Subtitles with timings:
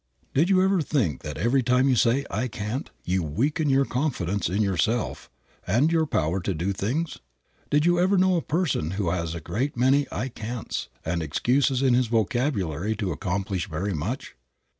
[0.33, 4.49] Did you ever think that every time you say "I can't" you weaken your confidence
[4.49, 5.29] in yourself
[5.67, 7.19] and your power to do things?
[7.69, 11.83] Did you ever know a person who has a great many "I cant's," and excuses
[11.83, 14.35] in his vocabulary to accomplish very much?